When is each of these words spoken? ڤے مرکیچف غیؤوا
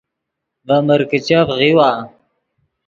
ڤے 0.67 0.77
مرکیچف 0.87 1.47
غیؤوا 1.59 1.89